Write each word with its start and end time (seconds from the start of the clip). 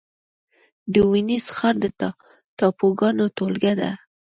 د 0.93 0.95
وينز 1.11 1.45
ښار 1.55 1.75
د 1.83 1.85
ټاپوګانو 2.57 3.25
ټولګه 3.37 3.73
ده. 3.79 3.91